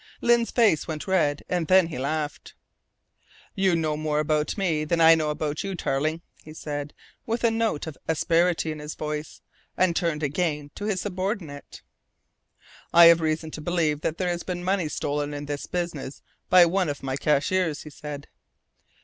[0.19, 2.55] Lyne's face went red, and then he laughed.
[3.53, 6.95] "You know more about me than I know about you, Tarling," he said,
[7.27, 9.41] with a note of asperity in his voice,
[9.77, 11.83] and turned again to his subordinate.
[12.91, 16.65] "I have reason to believe that there has been money stolen in this business by
[16.65, 18.27] one of my cashiers," he said.